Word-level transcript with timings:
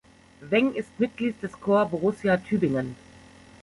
Weng 0.39 0.73
ist 0.73 0.99
Mitglied 0.99 1.43
des 1.43 1.51
Corps 1.51 1.87
Borussia 1.89 2.35
Tübingen. 2.37 2.95